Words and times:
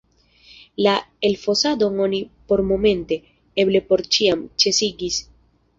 La 0.85 0.95
elfosadon 1.29 2.01
oni 2.07 2.23
pormomente, 2.53 3.21
eble 3.65 3.87
por 3.93 4.09
ĉiam, 4.17 4.45
ĉesigis. 4.65 5.25